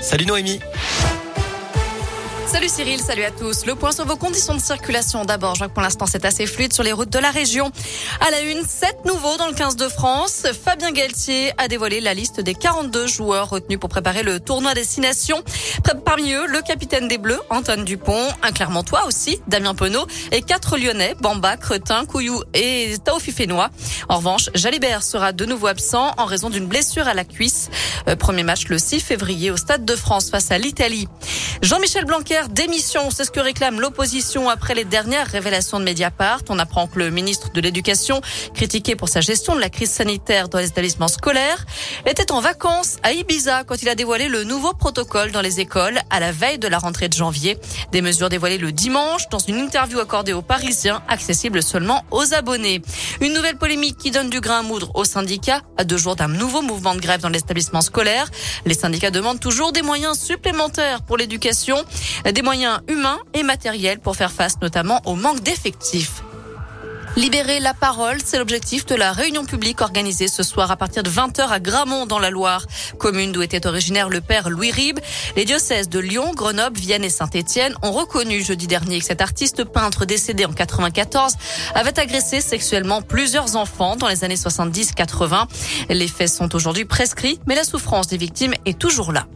Salut 0.00 0.26
Noémie. 0.26 0.60
Salut 2.46 2.68
Cyril, 2.68 3.00
salut 3.00 3.24
à 3.24 3.32
tous. 3.32 3.66
Le 3.66 3.74
point 3.74 3.90
sur 3.90 4.06
vos 4.06 4.14
conditions 4.14 4.54
de 4.54 4.60
circulation. 4.60 5.24
D'abord, 5.24 5.56
je 5.56 5.58
vois 5.58 5.68
que 5.68 5.72
pour 5.74 5.82
l'instant 5.82 6.06
c'est 6.06 6.24
assez 6.24 6.46
fluide 6.46 6.72
sur 6.72 6.84
les 6.84 6.92
routes 6.92 7.10
de 7.10 7.18
la 7.18 7.32
région. 7.32 7.72
À 8.20 8.30
la 8.30 8.40
une, 8.40 8.64
7 8.64 9.04
nouveaux 9.04 9.36
dans 9.36 9.48
le 9.48 9.52
15 9.52 9.74
de 9.74 9.88
France. 9.88 10.46
Fabien 10.64 10.92
Galtier 10.92 11.52
a 11.58 11.66
dévoilé 11.66 12.00
la 12.00 12.14
liste 12.14 12.40
des 12.40 12.54
42 12.54 13.08
joueurs 13.08 13.50
retenus 13.50 13.80
pour 13.80 13.88
préparer 13.88 14.22
le 14.22 14.38
tournoi 14.38 14.74
destination. 14.74 15.42
Parmi 16.04 16.32
eux, 16.32 16.46
le 16.46 16.62
capitaine 16.62 17.08
des 17.08 17.18
Bleus, 17.18 17.40
Antoine 17.50 17.84
Dupont, 17.84 18.28
un 18.42 18.52
Clermontois 18.52 19.06
aussi, 19.06 19.40
Damien 19.48 19.74
Penaud, 19.74 20.06
et 20.30 20.40
quatre 20.40 20.78
Lyonnais, 20.78 21.16
Bamba, 21.20 21.56
Cretin, 21.56 22.06
Couillou 22.06 22.42
et 22.54 22.94
Taofi 23.04 23.32
Fénois. 23.32 23.70
En 24.08 24.18
revanche, 24.18 24.50
Jalibert 24.54 25.02
sera 25.02 25.32
de 25.32 25.44
nouveau 25.46 25.66
absent 25.66 26.12
en 26.16 26.24
raison 26.26 26.48
d'une 26.48 26.66
blessure 26.66 27.08
à 27.08 27.14
la 27.14 27.24
cuisse. 27.24 27.70
Euh, 28.08 28.14
premier 28.14 28.44
match 28.44 28.68
le 28.68 28.78
6 28.78 29.00
février 29.00 29.50
au 29.50 29.56
Stade 29.56 29.84
de 29.84 29.96
France 29.96 30.30
face 30.30 30.52
à 30.52 30.58
l'Italie. 30.58 31.08
Jean-Michel 31.62 32.04
Blanquer, 32.04 32.42
démission, 32.50 33.10
c'est 33.10 33.24
ce 33.24 33.30
que 33.30 33.40
réclame 33.40 33.80
l'opposition 33.80 34.50
après 34.50 34.74
les 34.74 34.84
dernières 34.84 35.26
révélations 35.26 35.80
de 35.80 35.84
Mediapart. 35.84 36.40
On 36.50 36.58
apprend 36.58 36.86
que 36.86 36.98
le 36.98 37.10
ministre 37.10 37.50
de 37.50 37.60
l'Éducation, 37.62 38.20
critiqué 38.54 38.94
pour 38.94 39.08
sa 39.08 39.22
gestion 39.22 39.54
de 39.54 39.60
la 39.60 39.70
crise 39.70 39.90
sanitaire 39.90 40.50
dans 40.50 40.58
les 40.58 40.68
établissements 40.68 41.08
scolaires, 41.08 41.64
était 42.04 42.30
en 42.30 42.40
vacances 42.40 42.96
à 43.02 43.12
Ibiza 43.12 43.64
quand 43.64 43.80
il 43.80 43.88
a 43.88 43.94
dévoilé 43.94 44.28
le 44.28 44.44
nouveau 44.44 44.74
protocole 44.74 45.32
dans 45.32 45.40
les 45.40 45.58
écoles 45.58 45.98
à 46.10 46.20
la 46.20 46.30
veille 46.30 46.58
de 46.58 46.68
la 46.68 46.78
rentrée 46.78 47.08
de 47.08 47.14
janvier. 47.14 47.58
Des 47.90 48.02
mesures 48.02 48.28
dévoilées 48.28 48.58
le 48.58 48.72
dimanche 48.72 49.28
dans 49.30 49.38
une 49.38 49.56
interview 49.56 49.98
accordée 49.98 50.34
aux 50.34 50.42
Parisiens, 50.42 51.02
accessible 51.08 51.62
seulement 51.62 52.04
aux 52.10 52.34
abonnés. 52.34 52.82
Une 53.22 53.32
nouvelle 53.32 53.56
polémique 53.56 53.96
qui 53.96 54.10
donne 54.10 54.28
du 54.28 54.40
grain 54.40 54.58
à 54.58 54.62
moudre 54.62 54.90
aux 54.94 55.04
syndicats 55.04 55.62
à 55.78 55.84
deux 55.84 55.96
jours 55.96 56.16
d'un 56.16 56.28
nouveau 56.28 56.60
mouvement 56.60 56.94
de 56.94 57.00
grève 57.00 57.22
dans 57.22 57.30
l'établissement 57.30 57.80
scolaire. 57.80 58.28
Les 58.66 58.74
syndicats 58.74 59.10
demandent 59.10 59.40
toujours 59.40 59.72
des 59.72 59.82
moyens 59.82 60.18
supplémentaires 60.18 61.00
pour 61.02 61.16
l'éducation 61.16 61.45
des 62.32 62.42
moyens 62.42 62.80
humains 62.88 63.18
et 63.34 63.42
matériels 63.42 64.00
pour 64.00 64.16
faire 64.16 64.32
face 64.32 64.60
notamment 64.60 65.00
au 65.04 65.14
manque 65.14 65.40
d'effectifs. 65.40 66.22
Libérer 67.16 67.60
la 67.60 67.72
parole, 67.72 68.18
c'est 68.22 68.36
l'objectif 68.36 68.84
de 68.84 68.94
la 68.94 69.10
réunion 69.10 69.46
publique 69.46 69.80
organisée 69.80 70.28
ce 70.28 70.42
soir 70.42 70.70
à 70.70 70.76
partir 70.76 71.02
de 71.02 71.08
20h 71.08 71.48
à 71.48 71.60
Gramont 71.60 72.04
dans 72.04 72.18
la 72.18 72.28
Loire, 72.28 72.66
commune 72.98 73.32
d'où 73.32 73.40
était 73.40 73.66
originaire 73.66 74.10
le 74.10 74.20
père 74.20 74.50
Louis 74.50 74.70
Ribes. 74.70 74.98
Les 75.34 75.46
diocèses 75.46 75.88
de 75.88 75.98
Lyon, 75.98 76.32
Grenoble, 76.34 76.78
Vienne 76.78 77.04
et 77.04 77.08
Saint-Étienne 77.08 77.74
ont 77.80 77.92
reconnu 77.92 78.44
jeudi 78.44 78.66
dernier 78.66 78.98
que 78.98 79.06
cet 79.06 79.22
artiste 79.22 79.64
peintre 79.64 80.04
décédé 80.04 80.44
en 80.44 80.52
94 80.52 81.36
avait 81.74 81.98
agressé 81.98 82.42
sexuellement 82.42 83.00
plusieurs 83.00 83.56
enfants 83.56 83.96
dans 83.96 84.08
les 84.08 84.22
années 84.22 84.34
70-80. 84.34 85.46
Les 85.88 86.08
faits 86.08 86.28
sont 86.28 86.54
aujourd'hui 86.54 86.84
prescrits, 86.84 87.40
mais 87.46 87.54
la 87.54 87.64
souffrance 87.64 88.08
des 88.08 88.18
victimes 88.18 88.52
est 88.66 88.78
toujours 88.78 89.12
là. 89.12 89.26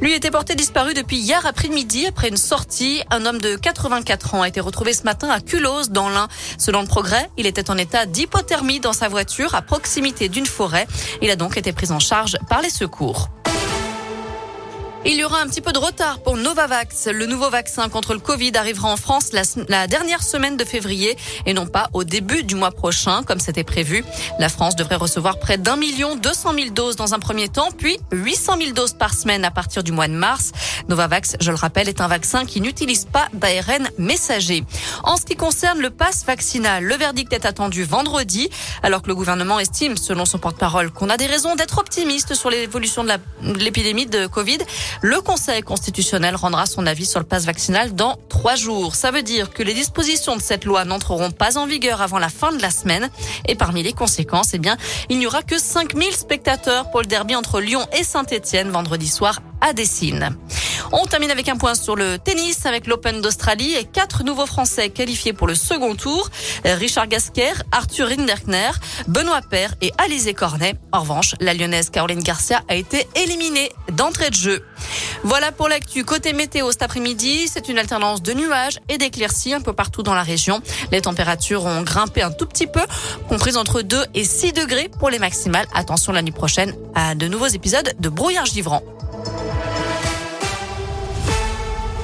Lui 0.00 0.14
était 0.14 0.30
porté 0.30 0.54
disparu 0.54 0.94
depuis 0.94 1.16
hier 1.16 1.44
après-midi 1.46 2.06
après 2.06 2.28
une 2.28 2.36
sortie. 2.36 3.02
Un 3.10 3.26
homme 3.26 3.40
de 3.40 3.56
84 3.56 4.34
ans 4.34 4.42
a 4.42 4.48
été 4.48 4.60
retrouvé 4.60 4.92
ce 4.92 5.02
matin 5.04 5.28
à 5.28 5.40
Culose 5.40 5.90
dans 5.90 6.08
l'Ain. 6.08 6.28
Selon 6.58 6.82
le 6.82 6.88
progrès, 6.88 7.30
il 7.36 7.46
était 7.46 7.70
en 7.70 7.78
état 7.78 8.06
d'hypothermie 8.06 8.80
dans 8.80 8.92
sa 8.92 9.08
voiture 9.08 9.54
à 9.54 9.62
proximité 9.62 10.28
d'une 10.28 10.46
forêt. 10.46 10.86
Il 11.20 11.30
a 11.30 11.36
donc 11.36 11.56
été 11.56 11.72
pris 11.72 11.90
en 11.90 11.98
charge 11.98 12.38
par 12.48 12.62
les 12.62 12.70
secours. 12.70 13.28
Il 15.04 15.16
y 15.16 15.24
aura 15.24 15.40
un 15.40 15.48
petit 15.48 15.60
peu 15.60 15.72
de 15.72 15.78
retard 15.78 16.20
pour 16.20 16.36
Novavax. 16.36 17.08
Le 17.08 17.26
nouveau 17.26 17.50
vaccin 17.50 17.88
contre 17.88 18.14
le 18.14 18.20
Covid 18.20 18.52
arrivera 18.54 18.88
en 18.88 18.96
France 18.96 19.30
la, 19.68 19.88
dernière 19.88 20.22
semaine 20.22 20.56
de 20.56 20.64
février 20.64 21.16
et 21.44 21.54
non 21.54 21.66
pas 21.66 21.90
au 21.92 22.04
début 22.04 22.44
du 22.44 22.54
mois 22.54 22.70
prochain 22.70 23.24
comme 23.24 23.40
c'était 23.40 23.64
prévu. 23.64 24.04
La 24.38 24.48
France 24.48 24.76
devrait 24.76 24.94
recevoir 24.96 25.40
près 25.40 25.58
d'un 25.58 25.74
million 25.74 26.14
deux 26.14 26.32
cent 26.32 26.52
mille 26.52 26.72
doses 26.72 26.94
dans 26.94 27.14
un 27.14 27.18
premier 27.18 27.48
temps, 27.48 27.70
puis 27.76 27.98
800 28.12 28.58
000 28.60 28.72
doses 28.74 28.92
par 28.92 29.12
semaine 29.12 29.44
à 29.44 29.50
partir 29.50 29.82
du 29.82 29.90
mois 29.90 30.06
de 30.06 30.12
mars. 30.12 30.52
Novavax, 30.88 31.36
je 31.40 31.50
le 31.50 31.56
rappelle, 31.56 31.88
est 31.88 32.00
un 32.00 32.08
vaccin 32.08 32.44
qui 32.44 32.60
n'utilise 32.60 33.04
pas 33.04 33.26
d'ARN 33.32 33.88
messager. 33.98 34.62
En 35.02 35.16
ce 35.16 35.24
qui 35.24 35.34
concerne 35.34 35.80
le 35.80 35.90
pass 35.90 36.24
vaccinal, 36.24 36.84
le 36.84 36.94
verdict 36.94 37.32
est 37.32 37.44
attendu 37.44 37.82
vendredi, 37.82 38.50
alors 38.84 39.02
que 39.02 39.08
le 39.08 39.16
gouvernement 39.16 39.58
estime, 39.58 39.96
selon 39.96 40.24
son 40.26 40.38
porte-parole, 40.38 40.92
qu'on 40.92 41.10
a 41.10 41.16
des 41.16 41.26
raisons 41.26 41.56
d'être 41.56 41.78
optimiste 41.78 42.34
sur 42.34 42.50
l'évolution 42.50 43.02
de 43.02 43.12
l'épidémie 43.58 44.06
de 44.06 44.26
Covid. 44.26 44.58
Le 45.00 45.20
Conseil 45.20 45.62
constitutionnel 45.62 46.36
rendra 46.36 46.66
son 46.66 46.86
avis 46.86 47.06
sur 47.06 47.20
le 47.20 47.26
passe 47.26 47.44
vaccinal 47.44 47.94
dans 47.94 48.18
trois 48.28 48.54
jours. 48.54 48.94
Ça 48.94 49.10
veut 49.10 49.22
dire 49.22 49.50
que 49.50 49.62
les 49.62 49.74
dispositions 49.74 50.36
de 50.36 50.42
cette 50.42 50.64
loi 50.64 50.84
n'entreront 50.84 51.30
pas 51.30 51.58
en 51.58 51.66
vigueur 51.66 52.02
avant 52.02 52.18
la 52.18 52.28
fin 52.28 52.52
de 52.52 52.60
la 52.60 52.70
semaine. 52.70 53.10
Et 53.48 53.54
parmi 53.54 53.82
les 53.82 53.92
conséquences, 53.92 54.54
eh 54.54 54.58
bien, 54.58 54.76
il 55.08 55.18
n'y 55.18 55.26
aura 55.26 55.42
que 55.42 55.58
5000 55.58 56.12
spectateurs 56.12 56.90
pour 56.90 57.00
le 57.00 57.06
derby 57.06 57.34
entre 57.34 57.60
Lyon 57.60 57.86
et 57.98 58.04
Saint-Etienne 58.04 58.70
vendredi 58.70 59.08
soir 59.08 59.40
à 59.60 59.72
Dessine. 59.72 60.36
On 60.94 61.06
termine 61.06 61.30
avec 61.30 61.48
un 61.48 61.56
point 61.56 61.74
sur 61.74 61.96
le 61.96 62.18
tennis 62.18 62.66
avec 62.66 62.86
l'Open 62.86 63.22
d'Australie 63.22 63.72
et 63.74 63.84
quatre 63.84 64.24
nouveaux 64.24 64.44
Français 64.44 64.90
qualifiés 64.90 65.32
pour 65.32 65.46
le 65.46 65.54
second 65.54 65.94
tour. 65.94 66.28
Richard 66.64 67.08
Gasquer, 67.08 67.52
Arthur 67.72 68.08
Rinderkner, 68.08 68.72
Benoît 69.08 69.40
Paire 69.40 69.74
et 69.80 69.90
Alizé 69.96 70.34
Cornet. 70.34 70.74
En 70.92 71.00
revanche, 71.00 71.34
la 71.40 71.54
lyonnaise 71.54 71.88
Caroline 71.88 72.22
Garcia 72.22 72.60
a 72.68 72.74
été 72.74 73.06
éliminée 73.16 73.72
d'entrée 73.92 74.28
de 74.28 74.34
jeu. 74.34 74.62
Voilà 75.24 75.50
pour 75.50 75.68
l'actu. 75.68 76.04
Côté 76.04 76.34
météo 76.34 76.70
cet 76.70 76.82
après-midi, 76.82 77.48
c'est 77.48 77.70
une 77.70 77.78
alternance 77.78 78.22
de 78.22 78.34
nuages 78.34 78.78
et 78.90 78.98
d'éclaircies 78.98 79.54
un 79.54 79.62
peu 79.62 79.72
partout 79.72 80.02
dans 80.02 80.14
la 80.14 80.22
région. 80.22 80.60
Les 80.90 81.00
températures 81.00 81.64
ont 81.64 81.80
grimpé 81.80 82.20
un 82.20 82.32
tout 82.32 82.46
petit 82.46 82.66
peu, 82.66 82.82
comprises 83.30 83.56
entre 83.56 83.80
2 83.80 84.04
et 84.14 84.24
6 84.24 84.52
degrés 84.52 84.90
pour 84.98 85.08
les 85.08 85.18
maximales. 85.18 85.66
Attention 85.74 86.12
la 86.12 86.20
nuit 86.20 86.32
prochaine 86.32 86.74
à 86.94 87.14
de 87.14 87.28
nouveaux 87.28 87.46
épisodes 87.46 87.94
de 87.98 88.08
brouillard 88.10 88.44
givrant. 88.44 88.82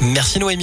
Merci 0.00 0.38
Noémie. 0.38 0.58